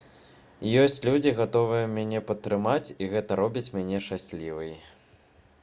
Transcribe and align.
ёсць 0.83 0.95
людзі 1.07 1.33
гатовыя 1.39 1.91
мяне 1.97 2.19
падтрымаць 2.31 2.93
і 3.01 3.11
гэта 3.13 3.31
робіць 3.43 3.65
мяне 3.77 3.97
шчаслівай 4.07 4.71